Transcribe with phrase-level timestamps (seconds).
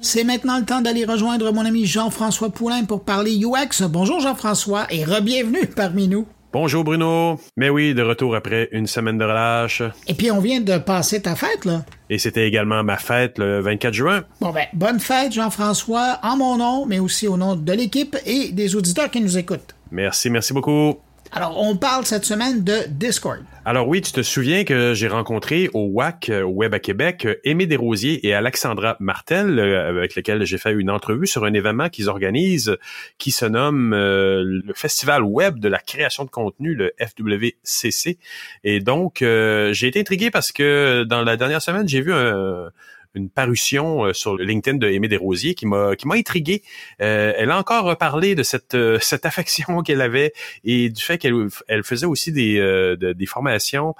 [0.00, 3.86] C'est maintenant le temps d'aller rejoindre mon ami Jean-François Poulain pour parler UX.
[3.88, 6.26] Bonjour Jean-François et re-bienvenue parmi nous.
[6.52, 7.38] Bonjour Bruno.
[7.56, 9.82] Mais oui, de retour après une semaine de relâche.
[10.08, 11.84] Et puis on vient de passer ta fête, là.
[12.10, 14.24] Et c'était également ma fête le 24 juin.
[14.40, 18.50] Bon ben, bonne fête Jean-François, en mon nom, mais aussi au nom de l'équipe et
[18.50, 19.76] des auditeurs qui nous écoutent.
[19.92, 20.96] Merci, merci beaucoup.
[21.36, 23.40] Alors, on parle cette semaine de Discord.
[23.64, 27.66] Alors oui, tu te souviens que j'ai rencontré au WAC, au Web à Québec, Aimé
[27.66, 32.08] Desrosiers et Alexandra Martel, euh, avec lesquels j'ai fait une entrevue sur un événement qu'ils
[32.08, 32.76] organisent
[33.18, 38.16] qui se nomme euh, le Festival Web de la création de contenu, le FWCC.
[38.62, 42.70] Et donc, euh, j'ai été intrigué parce que dans la dernière semaine, j'ai vu un
[43.14, 46.62] une parution euh, sur LinkedIn de Aimée Desrosiers qui m'a qui m'a intrigué.
[47.00, 50.32] Euh, elle a encore reparlé de cette euh, cette affection qu'elle avait
[50.64, 51.34] et du fait qu'elle
[51.68, 52.54] elle faisait aussi des
[52.98, 53.94] des formations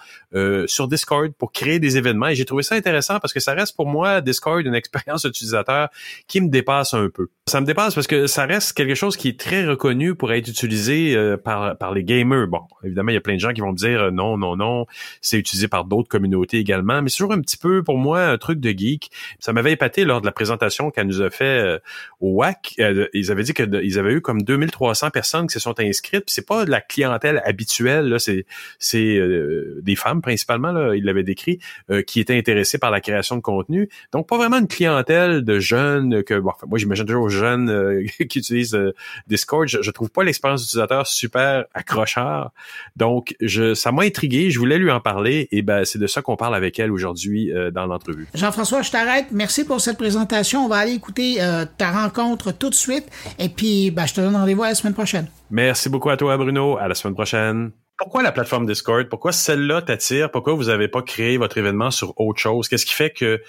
[0.66, 3.77] sur Discord pour créer des événements et j'ai trouvé ça intéressant parce que ça reste
[3.77, 5.88] pour moi Discord une expérience utilisateur
[6.27, 7.28] qui me dépasse un peu.
[7.46, 10.48] Ça me dépasse parce que ça reste quelque chose qui est très reconnu pour être
[10.48, 12.48] utilisé par par les gamers.
[12.48, 14.86] Bon, évidemment, il y a plein de gens qui vont me dire non non non,
[15.20, 18.39] c'est utilisé par d'autres communautés également, mais c'est toujours un petit peu pour moi un
[18.39, 19.03] truc de geek
[19.38, 21.78] ça m'avait épaté lors de la présentation qu'elle nous a fait euh,
[22.20, 22.74] au WAC.
[22.80, 26.24] Euh, ils avaient dit qu'ils avaient eu comme 2300 personnes qui se sont inscrites.
[26.27, 28.46] C'est pas de la clientèle habituelle, c'est
[28.78, 31.58] c'est euh, des femmes principalement, là, il l'avait décrit,
[32.06, 33.88] qui étaient intéressées par la création de contenu.
[34.12, 38.78] Donc pas vraiment une clientèle de jeunes que bon, moi j'imagine toujours jeunes qui utilisent
[39.27, 39.68] Discord.
[39.68, 42.52] Je, je, trouve pas l'expérience utilisateur super accrocheur.
[42.96, 46.22] Donc je ça m'a intrigué, je voulais lui en parler et ben c'est de ça
[46.22, 48.27] qu'on parle avec elle aujourd'hui dans l'entrevue.
[48.34, 49.27] Jean-François, je t'arrête.
[49.33, 50.64] Merci pour cette présentation.
[50.64, 53.06] On va aller écouter euh, ta rencontre tout de suite.
[53.41, 55.27] Et puis, ben, je te donne rendez-vous à la semaine prochaine.
[55.51, 56.78] Merci beaucoup à toi, Bruno.
[56.78, 57.73] À la semaine prochaine.
[57.98, 59.09] Pourquoi la plateforme Discord?
[59.09, 60.31] Pourquoi celle-là t'attire?
[60.31, 62.69] Pourquoi vous n'avez pas créé votre événement sur autre chose?
[62.69, 63.42] Qu'est-ce qui fait que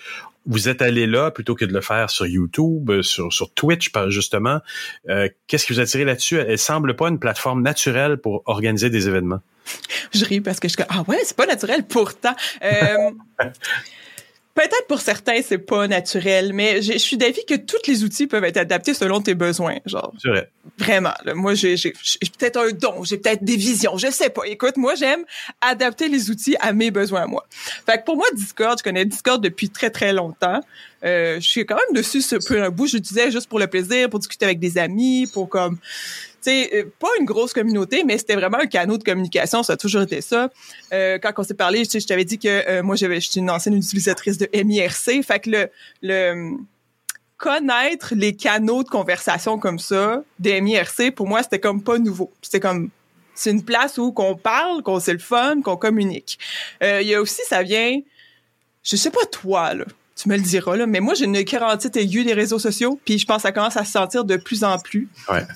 [0.48, 3.92] vous êtes allé là plutôt que de le faire sur YouTube, euh, sur, sur Twitch,
[4.08, 4.62] justement?
[5.10, 6.40] Euh, qu'est-ce qui vous a attiré là-dessus?
[6.40, 9.42] Elle semble pas une plateforme naturelle pour organiser des événements.
[10.12, 12.36] Je ris parce que je ah ouais, c'est pas naturel pourtant.
[12.64, 13.12] Euh,
[14.56, 18.46] Peut-être pour certains, c'est pas naturel, mais je suis d'avis que tous les outils peuvent
[18.46, 19.80] être adaptés selon tes besoins.
[19.86, 20.50] Genre, c'est vrai.
[20.80, 21.14] Vraiment.
[21.36, 24.44] moi, j'ai, peut-être un don, j'ai peut-être des visions, je sais pas.
[24.46, 25.26] Écoute, moi, j'aime
[25.60, 27.46] adapter les outils à mes besoins à moi.
[27.86, 30.62] Fait que pour moi, Discord, je connais Discord depuis très, très longtemps.
[31.04, 32.88] Euh, je suis quand même dessus ce peu un bout.
[32.88, 35.78] Je disais juste pour le plaisir, pour discuter avec des amis, pour comme
[36.46, 39.64] c'est euh, pas une grosse communauté, mais c'était vraiment un canot de communication.
[39.64, 40.50] Ça a toujours été ça.
[40.94, 43.74] Euh, quand on s'est parlé, je t'avais dit que euh, moi, j'avais, j'étais une ancienne
[43.76, 45.24] utilisatrice de MIRC.
[45.24, 45.68] Fait que
[46.04, 46.58] le,
[47.38, 52.32] connaître les canaux de conversation comme ça de MIRC, pour moi, c'était comme pas nouveau.
[52.44, 52.92] C'était comme
[53.34, 55.18] c'est une place où qu'on parle, qu'on c'est
[55.64, 56.38] qu'on communique.
[56.82, 58.00] Il y a aussi, ça vient,
[58.84, 59.86] je sais pas toi là,
[60.16, 63.20] tu me le diras là, mais moi j'ai une quarantaine aiguë des réseaux sociaux, puis
[63.20, 65.10] je pense que ça commence à se sentir de plus en plus.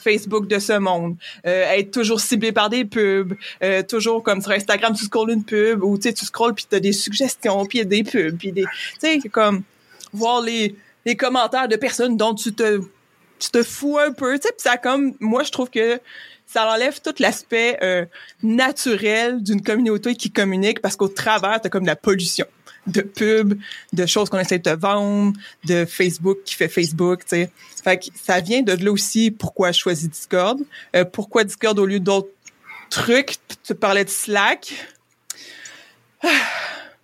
[0.04, 1.16] Facebook de ce monde,
[1.46, 5.44] euh, être toujours ciblé par des pubs, euh, toujours comme sur Instagram tu scrolles une
[5.44, 8.64] pub ou tu sais tu scrolles puis t'as des suggestions puis des pubs puis des
[8.64, 8.68] tu
[9.00, 9.64] sais comme
[10.12, 10.76] voir les
[11.06, 12.82] les commentaires de personnes dont tu te
[13.40, 16.00] tu te fous un peu, tu sais, ça comme moi je trouve que
[16.46, 18.06] ça enlève tout l'aspect euh,
[18.44, 22.46] naturel d'une communauté qui communique parce qu'au travers t'as comme de la pollution
[22.88, 23.58] de pubs,
[23.94, 27.52] de choses qu'on essaie de te vendre, de Facebook qui fait Facebook, tu sais.
[27.84, 30.60] Fait que ça vient de là aussi pourquoi je choisis Discord.
[30.96, 32.30] Euh, pourquoi Discord au lieu d'autres
[32.90, 33.36] trucs.
[33.64, 34.74] Tu parlais de Slack.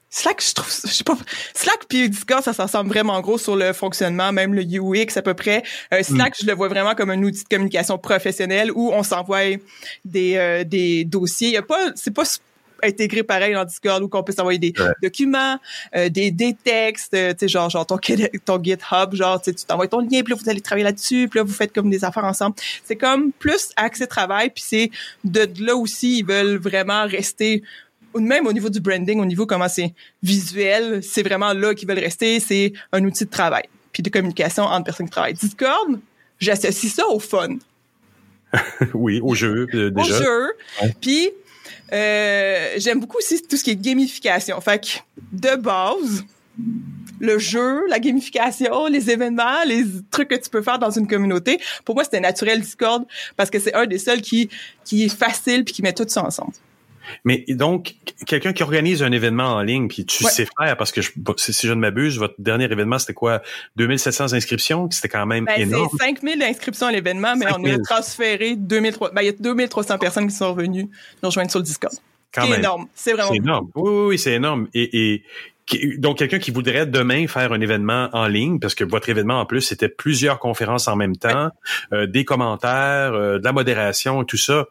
[0.10, 1.18] Slack, je trouve, je sais pas,
[1.54, 5.34] Slack puis Discord, ça s'ensemble vraiment gros sur le fonctionnement, même le UX à peu
[5.34, 5.62] près.
[5.94, 6.44] Euh, Slack, mm.
[6.44, 9.58] je le vois vraiment comme un outil de communication professionnelle où on s'envoie
[10.06, 11.50] des euh, des dossiers.
[11.50, 12.24] Il y a pas, c'est pas
[12.86, 15.60] intégré pareil dans Discord où qu'on peut s'envoyer des documents,
[15.96, 17.98] euh, des, des textes, euh, tu sais genre genre ton,
[18.46, 21.44] ton GitHub, genre tu t'envoies ton lien, puis là vous allez travailler là-dessus, puis là
[21.44, 22.56] vous faites comme des affaires ensemble.
[22.84, 24.92] C'est comme plus accès travail, puis c'est
[25.24, 27.64] de, là aussi ils veulent vraiment rester
[28.18, 32.00] même au niveau du branding, au niveau comment c'est visuel, c'est vraiment là qu'ils veulent
[32.00, 35.34] rester, c'est un outil de travail, puis de communication entre personnes qui travaillent.
[35.34, 36.00] Discord,
[36.40, 37.58] j'associe ça au fun.
[38.94, 40.16] oui, au jeu euh, déjà.
[40.16, 40.52] Au jeu.
[41.02, 41.30] Puis
[41.94, 44.60] euh, j'aime beaucoup aussi tout ce qui est gamification.
[44.62, 46.26] Fait que, de base,
[47.20, 51.60] le jeu, la gamification, les événements, les trucs que tu peux faire dans une communauté,
[51.84, 53.06] pour moi, c'était naturel Discord
[53.36, 54.50] parce que c'est un des seuls qui,
[54.84, 56.54] qui est facile puis qui met tout ça ensemble.
[57.24, 61.02] Mais donc, quelqu'un qui organise un événement en ligne, puis tu sais faire, parce que
[61.02, 63.42] je, si je ne m'abuse, votre dernier événement, c'était quoi?
[63.76, 64.90] 2700 inscriptions?
[64.92, 65.90] C'était quand même ben, énorme.
[66.00, 69.98] C'est 5000 inscriptions à l'événement, mais on a transféré 2300, ben, il y a 2300
[69.98, 70.90] personnes qui sont venues
[71.24, 71.94] nous rejoindre sur le Discord.
[72.34, 72.88] C'est énorme.
[72.94, 73.70] C'est vraiment C'est énorme.
[73.76, 74.68] Oui, oui, oui c'est énorme.
[74.74, 75.24] Et, et
[75.98, 79.46] donc quelqu'un qui voudrait demain faire un événement en ligne, parce que votre événement en
[79.46, 81.50] plus c'était plusieurs conférences en même temps,
[81.92, 84.68] euh, des commentaires, euh, de la modération, tout ça.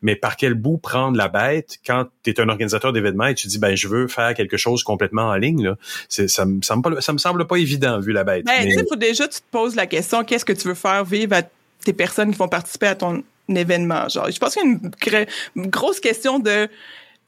[0.00, 3.48] Mais par quel bout prendre la bête quand tu es un organisateur d'événements et tu
[3.48, 5.76] dis ben je veux faire quelque chose complètement en ligne là,
[6.08, 8.46] ça me semble pas, ça me semble pas évident vu la bête.
[8.46, 8.84] Ben, mais...
[8.88, 11.42] faut déjà tu te poses la question qu'est-ce que tu veux faire vivre à
[11.84, 14.08] tes personnes qui vont participer à ton événement?
[14.08, 16.68] Genre, je pense qu'il y a une grosse question de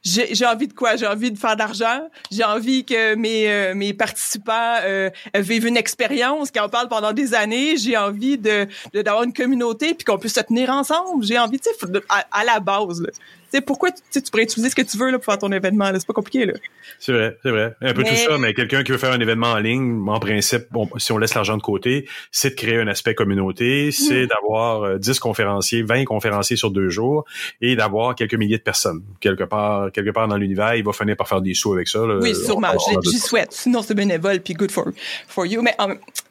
[0.03, 0.95] j'ai envie de quoi?
[0.95, 2.09] J'ai envie de faire d'argent.
[2.31, 7.33] J'ai envie que mes, euh, mes participants euh, vivent une expérience, qu'on parle pendant des
[7.33, 7.77] années.
[7.77, 11.23] J'ai envie de d'avoir une communauté puis qu'on puisse se tenir ensemble.
[11.23, 13.01] J'ai envie, tu sais, à, à, la base.
[13.01, 13.09] Là
[13.51, 15.91] sais, pourquoi tu, pourrais utiliser ce que tu veux là, pour faire ton événement?
[15.93, 16.45] C'est pas compliqué.
[16.45, 16.53] là.
[16.99, 17.75] C'est vrai, c'est vrai.
[17.81, 20.67] Un peu tout ça, mais quelqu'un qui veut faire un événement en ligne, en principe,
[20.71, 24.27] bon, si on laisse l'argent de côté, c'est de créer un aspect communauté, c'est mm.
[24.27, 27.25] d'avoir 10 euh, conférenciers, 20 conférenciers sur deux jours
[27.61, 29.03] et d'avoir quelques milliers de personnes.
[29.19, 32.03] Quelque part, quelque part dans l'univers, il va finir par faire des sous avec ça.
[32.03, 32.69] Oui, sûrement.
[33.03, 33.51] J'y souhaite.
[33.51, 34.85] Sinon, c'est bénévole puis good for,
[35.27, 35.61] for you.
[35.61, 35.75] Mais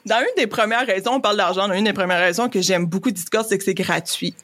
[0.07, 2.87] dans une des premières raisons, on parle d'argent, dans une des premières raisons que j'aime
[2.87, 4.35] beaucoup Discord, c'est que c'est gratuit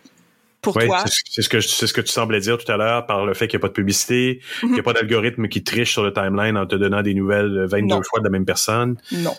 [0.73, 1.05] pour toi.
[1.31, 3.47] C'est ce que c'est ce que tu semblais dire tout à l'heure par le fait
[3.47, 4.83] qu'il n'y a pas de publicité, qu'il n'y a mhm.
[4.83, 8.25] pas d'algorithme qui triche sur le timeline en te donnant des nouvelles 22 fois de
[8.25, 8.97] la même personne.
[9.13, 9.35] Non.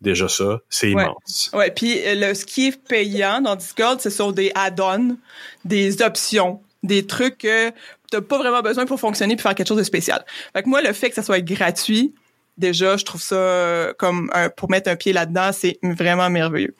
[0.00, 1.50] Déjà ça, c'est immense.
[1.54, 5.16] Ouais, puis euh, le ce qui est payant dans Discord, ce sont des add-ons,
[5.64, 7.70] des options, des trucs que
[8.10, 10.24] t'as pas vraiment besoin pour fonctionner puis faire quelque chose de spécial.
[10.52, 12.14] Fait que moi, le fait que ça soit gratuit,
[12.58, 16.74] déjà, je trouve ça euh, comme pour mettre un pied là-dedans, c'est vraiment merveilleux.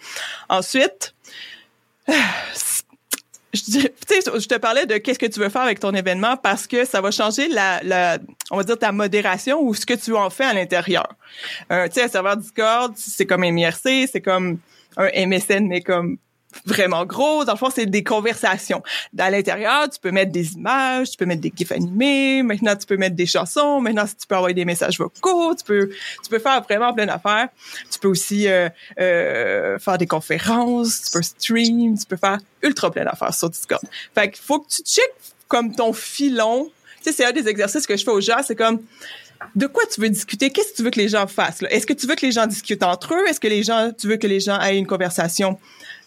[0.50, 1.14] Ensuite,
[3.56, 7.00] je, te parlais de qu'est-ce que tu veux faire avec ton événement parce que ça
[7.00, 8.18] va changer la, la
[8.50, 11.08] on va dire ta modération ou ce que tu en fais à l'intérieur.
[11.72, 14.58] Euh, tu sais, un serveur Discord, c'est comme MIRC, c'est comme
[14.96, 16.18] un MSN, mais comme
[16.64, 17.44] vraiment gros.
[17.44, 18.82] Dans le fond, c'est des conversations.
[19.12, 22.42] Dans l'intérieur, tu peux mettre des images, tu peux mettre des gifs animés.
[22.42, 23.80] Maintenant, tu peux mettre des chansons.
[23.80, 25.54] Maintenant, tu peux envoyer des messages vocaux.
[25.54, 25.88] Tu peux,
[26.22, 27.48] tu peux faire vraiment plein d'affaires.
[27.90, 28.68] Tu peux aussi euh,
[29.00, 31.02] euh, faire des conférences.
[31.02, 31.98] Tu peux stream.
[31.98, 33.82] Tu peux faire ultra plein d'affaires sur Discord.
[34.14, 36.70] Fait qu'il faut que tu checkes comme ton filon.
[36.98, 38.42] Tu sais, c'est un des exercices que je fais aux gens.
[38.42, 38.80] C'est comme
[39.54, 40.50] de quoi tu veux discuter?
[40.50, 41.62] Qu'est-ce que tu veux que les gens fassent?
[41.70, 43.28] Est-ce que tu veux que les gens discutent entre eux?
[43.28, 45.58] Est-ce que les gens, tu veux que les gens aient une conversation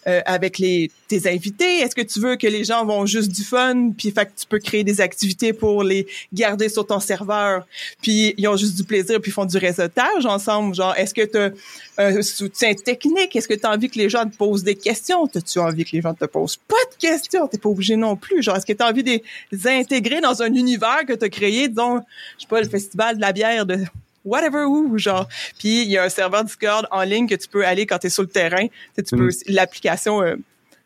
[0.06, 1.80] euh, avec les tes invités?
[1.80, 4.46] Est-ce que tu veux que les gens vont juste du fun, puis fait que tu
[4.46, 7.66] peux créer des activités pour les garder sur ton serveur,
[8.00, 10.74] puis ils ont juste du plaisir, puis font du réseautage ensemble?
[10.74, 11.50] Genre, est-ce que tu as
[11.98, 13.34] un soutien technique?
[13.34, 15.24] Est-ce que tu as envie que les gens te posent des questions?
[15.26, 17.46] As-tu envie que les gens te posent pas de questions?
[17.48, 18.42] T'es pas obligé non plus.
[18.42, 19.20] Genre, est-ce que tu as envie de
[19.52, 22.00] les intégrer dans un univers que tu as créé, disons,
[22.36, 23.78] je sais pas, le festival de la bière de
[24.24, 25.28] whatever où genre.
[25.58, 28.08] Puis il y a un serveur Discord en ligne que tu peux aller quand tu
[28.08, 28.66] es sur le terrain.
[28.96, 29.32] Tu, peux mm.
[29.48, 30.36] l'application euh,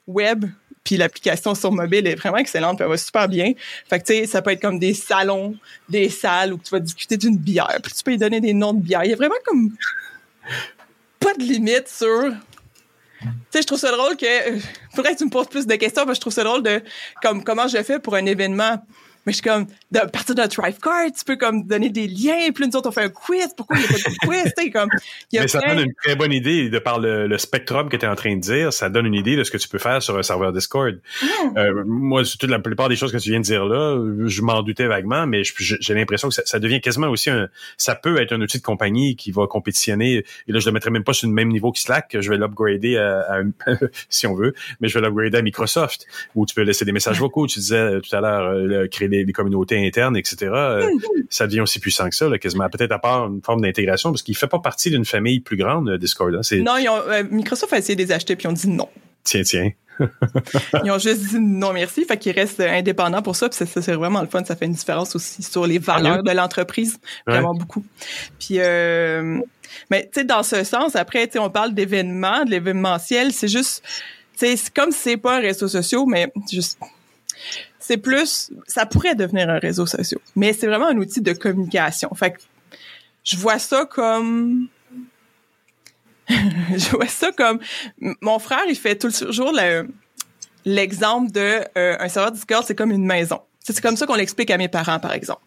[0.07, 0.45] web
[0.83, 3.53] puis l'application sur mobile est vraiment excellente puis elle va super bien.
[3.89, 5.57] Fait que tu sais ça peut être comme des salons
[5.89, 8.75] des salles où tu vas discuter d'une bière puis tu peux y donner des noms
[8.75, 9.05] de bière.
[9.05, 9.73] Il y a vraiment comme
[11.19, 12.33] pas de limite sur
[13.25, 14.27] tu sais, je trouve ça drôle que,
[14.95, 16.83] faudrait que tu me poses plus de questions, parce que je trouve ça drôle de,
[17.23, 18.85] comme, comment je fais pour un événement
[19.27, 22.51] mais je suis comme, à partir d'un Thrive Card, tu peux comme donner des liens.
[22.55, 23.49] Puis nous autres, on fait un quiz.
[23.57, 24.53] Pourquoi il n'y a pas de quiz?
[24.55, 24.89] T'sais, comme,
[25.33, 27.97] y a Mais ça donne une très bonne idée de par le, le spectrum que
[27.97, 28.73] tu es en train de dire.
[28.73, 30.95] Ça donne une idée de ce que tu peux faire sur un serveur Discord.
[31.23, 31.27] Mm.
[31.59, 34.63] Euh, moi, toute la plupart des choses que tu viens de dire là, je m'en
[34.63, 38.33] doutais vaguement, mais j'ai l'impression que ça, ça, devient quasiment aussi un, ça peut être
[38.33, 40.25] un outil de compagnie qui va compétitionner.
[40.49, 42.17] Et là, je le mettrai même pas sur le même niveau que Slack.
[42.19, 43.41] Je vais l'upgrader à,
[44.09, 47.19] si on veut, mais je vais l'upgrader à Microsoft, où tu peux laisser des messages
[47.19, 47.47] vocaux.
[47.47, 48.87] Tu disais tout à l'heure, euh,
[49.23, 50.91] des, communautés internes, etc., euh,
[51.31, 52.69] ça devient aussi puissant que ça, là, quasiment.
[52.69, 55.89] Peut-être à part une forme d'intégration, parce qu'il fait pas partie d'une famille plus grande,
[55.89, 56.35] euh, Discord.
[56.35, 58.89] Hein, non, euh, Microsoft a essayé de les acheter, puis ils ont dit non.
[59.23, 59.71] Tiens, tiens.
[60.85, 63.95] ils ont juste dit non merci, fait qu'ils restent indépendants pour ça, puis ça, c'est
[63.95, 67.85] vraiment le fun, ça fait une différence aussi sur les valeurs de l'entreprise, vraiment beaucoup.
[68.41, 68.59] Puis
[69.91, 73.85] mais tu sais dans ce sens, après tu on parle d'événements, de l'événementiel, c'est juste
[74.37, 76.79] tu sais comme c'est pas un réseau social, mais juste
[77.87, 82.09] c'est plus, ça pourrait devenir un réseau social, mais c'est vraiment un outil de communication.
[82.15, 82.39] Fait que
[83.25, 84.69] je vois ça comme,
[86.29, 87.61] je vois ça comme,
[88.23, 89.53] mon frère, il fait toujours
[90.65, 93.41] l'exemple de euh, un serveur Discord, c'est comme une maison.
[93.61, 95.43] C'est comme ça qu'on l'explique à mes parents, par exemple.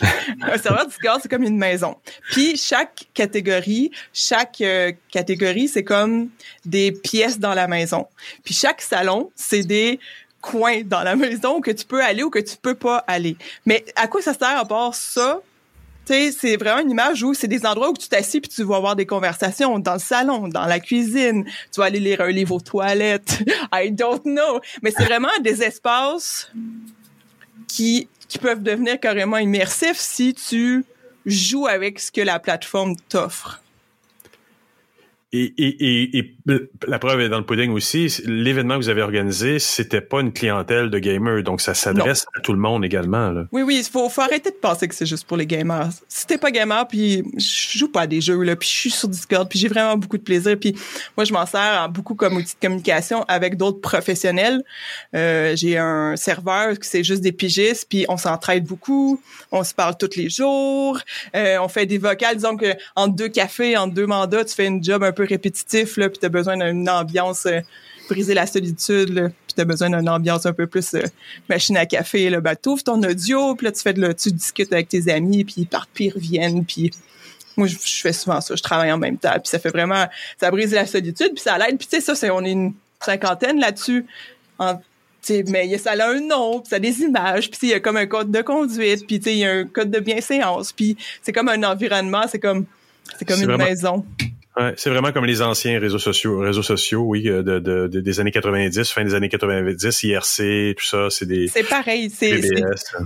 [0.42, 1.96] un serveur Discord, c'est comme une maison.
[2.32, 6.30] Puis chaque catégorie, chaque euh, catégorie, c'est comme
[6.64, 8.06] des pièces dans la maison.
[8.44, 10.00] Puis chaque salon, c'est des
[10.40, 13.36] coin dans la maison que tu peux aller ou que tu peux pas aller.
[13.66, 15.40] Mais à quoi ça sert à part ça?
[16.08, 18.96] c'est vraiment une image où c'est des endroits où tu t'assis puis tu vas avoir
[18.96, 21.44] des conversations dans le salon, dans la cuisine.
[21.44, 23.42] Tu vas aller lire un livre aux toilettes.
[23.72, 24.60] I don't know.
[24.82, 26.50] Mais c'est vraiment des espaces
[27.66, 30.84] qui, qui peuvent devenir carrément immersifs si tu
[31.26, 33.62] joue avec ce que la plateforme t'offre.
[35.30, 36.36] Et, et, et,
[36.86, 38.08] la preuve est dans le pudding aussi.
[38.24, 42.40] L'événement que vous avez organisé, c'était pas une clientèle de gamers, donc ça s'adresse à
[42.40, 43.30] tout le monde également.
[43.30, 43.44] Là.
[43.52, 45.90] Oui, oui, il faut, faut arrêter de penser que c'est juste pour les gamers.
[46.08, 48.90] Si t'es pas gamer, puis je joue pas à des jeux, là, puis je suis
[48.90, 50.74] sur Discord, puis j'ai vraiment beaucoup de plaisir, puis
[51.14, 54.62] moi je m'en sers beaucoup comme outil de communication avec d'autres professionnels.
[55.14, 59.20] Euh, j'ai un serveur qui c'est juste des pigistes, puis on s'entraide beaucoup,
[59.52, 60.98] on se parle tous les jours,
[61.36, 64.66] euh, on fait des vocales, disons que en deux cafés, en deux mandats, tu fais
[64.66, 67.60] une job un peu répétitif, là, puis t'as besoin d'une ambiance euh,
[68.08, 71.02] briser la solitude, là, puis t'as besoin d'une ambiance un peu plus euh,
[71.48, 74.72] machine à café, là, ben t'ouvres ton audio, puis là tu fais de, tu discutes
[74.72, 76.90] avec tes amis, puis ils partent, puis ils reviennent, puis
[77.56, 80.06] moi je, fais souvent ça, je travaille en même temps, puis ça fait vraiment,
[80.40, 82.72] ça brise la solitude, puis ça l'aide, puis tu sais ça, c'est on est une
[83.00, 84.06] cinquantaine là-dessus,
[85.48, 87.96] mais ça a un nom, puis ça a des images, puis il y a comme
[87.96, 91.48] un code de conduite, puis il y a un code de bienséance, puis c'est comme
[91.48, 92.66] un environnement, c'est comme
[93.18, 94.04] c'est comme une maison.
[94.58, 98.20] Ouais, c'est vraiment comme les anciens réseaux sociaux, réseaux sociaux, oui, euh, de, de, des
[98.20, 101.46] années 90, fin des années 90, IRC, tout ça, c'est des.
[101.46, 102.40] C'est pareil, c'est.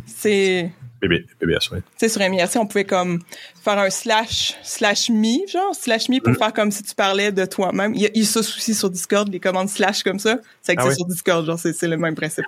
[0.06, 0.70] C'est.
[1.02, 1.78] BBS, oui.
[1.80, 3.20] Tu sais, sur MIRC, on pouvait comme
[3.64, 6.36] faire un slash, slash me, genre, slash me pour mm.
[6.36, 7.92] faire comme si tu parlais de toi-même.
[7.94, 10.38] Il y a, il ça aussi sur Discord, les commandes slash comme ça.
[10.62, 12.44] Ça existe ah sur Discord, genre, c'est le même principe.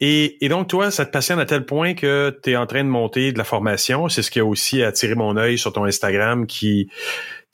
[0.00, 2.84] Et, et, donc, toi, ça te passionne à tel point que tu es en train
[2.84, 4.08] de monter de la formation.
[4.08, 6.90] C'est ce qui a aussi attiré mon œil sur ton Instagram qui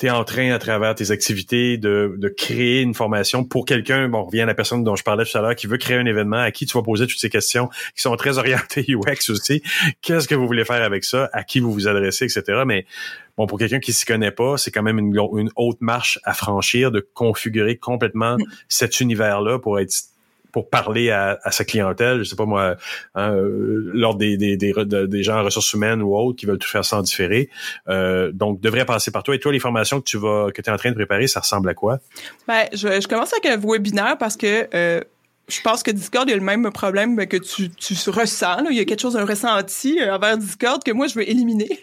[0.03, 4.09] tu es en train, à travers tes activités, de, de créer une formation pour quelqu'un,
[4.09, 6.07] bon, revient à la personne dont je parlais tout à l'heure, qui veut créer un
[6.07, 9.63] événement, à qui tu vas poser toutes ces questions, qui sont très orientées UX aussi.
[10.01, 11.31] Qu'est-ce que vous voulez faire avec ça?
[11.33, 12.65] À qui vous vous adressez, etc.
[12.67, 12.85] Mais
[13.37, 16.35] bon, pour quelqu'un qui s'y connaît pas, c'est quand même une, une haute marche à
[16.35, 18.45] franchir de configurer complètement mm.
[18.69, 19.95] cet univers-là pour être
[20.53, 22.77] pour parler à, sa clientèle, je sais pas moi,
[23.15, 26.59] hein, euh, lors des, des, des, des, gens en ressources humaines ou autres qui veulent
[26.59, 27.49] tout faire sans différer.
[27.89, 29.35] Euh, donc, devrait passer par toi.
[29.35, 31.69] Et toi, les formations que tu vas que es en train de préparer, ça ressemble
[31.71, 31.99] à quoi?
[32.47, 35.01] Ben, je, je commence avec un webinaire parce que euh,
[35.49, 38.63] je pense que Discord, il y a le même problème que tu, tu ressens.
[38.63, 38.71] Là.
[38.71, 41.81] Il y a quelque chose, un ressenti euh, envers Discord que moi, je veux éliminer.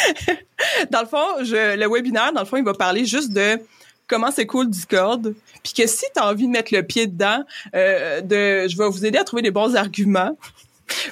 [0.90, 3.58] dans le fond, je, le webinaire, dans le fond, il va parler juste de
[4.06, 7.44] comment c'est cool Discord, puis que si tu as envie de mettre le pied dedans,
[7.74, 10.36] euh, de, je vais vous aider à trouver des bons arguments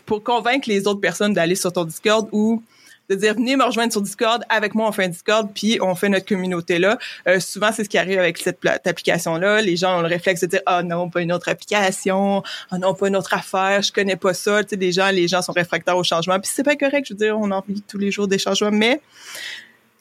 [0.07, 2.63] pour convaincre les autres personnes d'aller sur ton Discord ou
[3.11, 5.95] de dire venez me rejoindre sur Discord avec moi on fait un Discord puis on
[5.95, 6.99] fait notre communauté là.
[7.27, 10.41] Euh, souvent c'est ce qui arrive avec cette, application là les gens ont le réflexe
[10.43, 13.35] de dire ah oh, non pas une autre application ah oh, non pas une autre
[13.35, 14.63] affaire je connais pas ça.
[14.63, 17.15] Tu sais des gens les gens sont réfractaires au changement puis c'est pas correct je
[17.15, 19.01] veux dire on a envie tous les jours des changements mais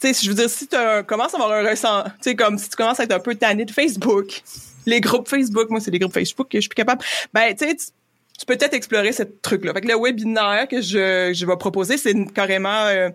[0.01, 2.58] tu sais, je veux dire, si tu commences à avoir un ressent, tu sais, comme
[2.58, 4.41] si tu commences à être un peu tanné de Facebook,
[4.86, 7.03] les groupes Facebook, moi, c'est les groupes Facebook que je suis plus capable,
[7.34, 9.74] ben, tu sais, tu peux peut-être explorer ce truc-là.
[9.74, 13.10] Fait que le webinaire que je, je vais proposer, c'est carrément euh,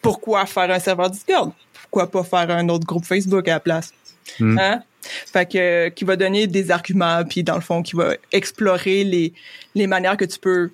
[0.00, 1.52] pourquoi faire un serveur Discord?
[1.82, 3.92] Pourquoi pas faire un autre groupe Facebook à la place?
[4.40, 4.58] Hmm.
[4.58, 4.82] Hein?
[5.02, 9.34] Fait que, qui va donner des arguments, puis dans le fond, qui va explorer les,
[9.74, 10.70] les manières que tu peux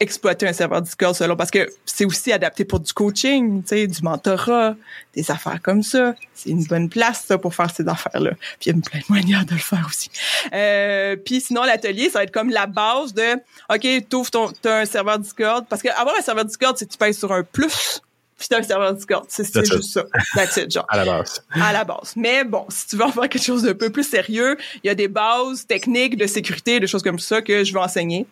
[0.00, 3.86] exploiter un serveur Discord selon parce que c'est aussi adapté pour du coaching, tu sais,
[3.86, 4.74] du mentorat,
[5.14, 6.14] des affaires comme ça.
[6.34, 8.32] C'est une bonne place ça pour faire ces affaires-là.
[8.58, 10.10] Puis il y a plein de manières de le faire aussi.
[10.52, 13.34] Euh, puis sinon l'atelier, ça va être comme la base de
[13.72, 16.92] OK, t'ouvres ton t'as un serveur Discord parce que avoir un serveur Discord, c'est que
[16.92, 18.02] tu payes sur un plus
[18.42, 19.24] puis t'as un serveur Discord.
[19.28, 20.04] C'est juste ça.
[20.34, 20.84] That's it, genre.
[20.88, 21.44] À la base.
[21.52, 22.14] À la base.
[22.16, 24.90] Mais bon, si tu veux en faire quelque chose d'un peu plus sérieux, il y
[24.90, 28.26] a des bases techniques de sécurité, des choses comme ça que je vais enseigner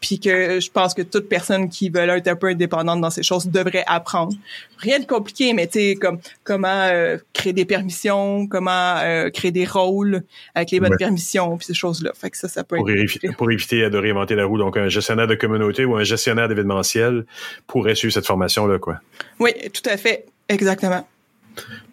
[0.00, 3.22] puis que je pense que toute personne qui veut être un peu indépendante dans ces
[3.22, 4.32] choses devrait apprendre.
[4.78, 9.50] Rien de compliqué, mais tu sais comme comment euh, créer des permissions, comment euh, créer
[9.50, 10.22] des rôles
[10.54, 12.12] avec les bonnes permissions, puis ces choses-là.
[12.14, 14.88] Fait que ça, ça peut pour Éviter, pour éviter de réinventer la roue, donc un
[14.88, 17.24] gestionnaire de communauté ou un gestionnaire d'événementiel
[17.66, 19.00] pourrait suivre cette formation-là, quoi.
[19.38, 21.06] Oui, tout à fait, exactement.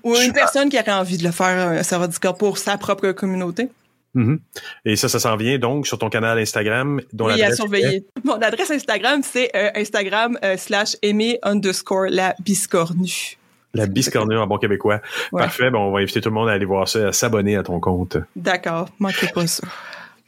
[0.04, 3.12] Ou une personne qui aurait envie de le faire, un serveur Discord pour sa propre
[3.12, 3.70] communauté.
[4.18, 4.40] Mhm.
[4.84, 7.02] Et ça, ça s'en vient donc sur ton canal Instagram.
[7.14, 8.04] Dont oui, à surveiller.
[8.24, 13.38] Mon adresse Instagram, c'est euh, Instagram euh, slash aimé underscore la biscornue.
[13.76, 15.02] La biscornue en bon québécois.
[15.32, 15.70] Parfait.
[15.70, 17.80] Bon, on va inviter tout le monde à aller voir ça, à s'abonner à ton
[17.80, 18.18] compte.
[18.36, 18.90] D'accord.
[18.98, 19.68] Manquez pas ça.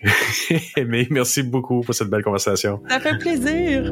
[0.78, 2.82] Mais merci beaucoup pour cette belle conversation.
[2.88, 3.92] Ça fait plaisir.